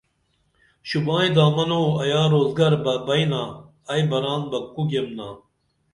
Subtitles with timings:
[0.87, 3.43] شوبائی دامنو ایا روزگر بہ بئنا
[3.91, 5.27] ائی بران بہ کو گیمنا